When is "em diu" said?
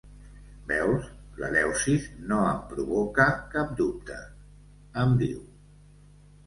4.25-5.47